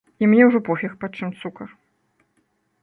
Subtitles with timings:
[0.23, 1.69] І мне ўжо пофіг, па чым цукар.